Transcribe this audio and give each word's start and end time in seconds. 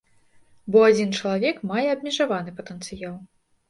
Бо 0.75 0.81
адзін 0.87 1.13
чалавек 1.19 1.63
мае 1.75 1.87
абмежаваны 1.95 2.59
патэнцыял. 2.61 3.19